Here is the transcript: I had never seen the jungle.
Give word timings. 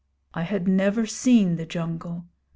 I 0.33 0.41
had 0.41 0.67
never 0.67 1.05
seen 1.05 1.57
the 1.57 1.65
jungle. 1.67 2.25